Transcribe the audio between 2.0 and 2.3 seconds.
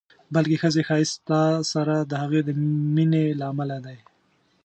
د